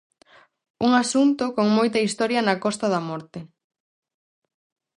Un 0.85 0.91
asunto 1.03 1.43
con 1.55 1.67
moita 1.77 2.03
historia 2.07 2.45
na 2.47 2.55
Costa 2.63 2.85
da 2.93 3.01
Morte. 3.09 3.39